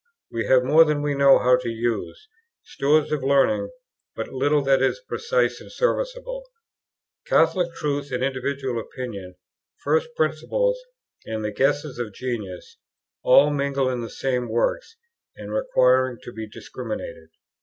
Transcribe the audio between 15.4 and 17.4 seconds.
requiring to be discriminated.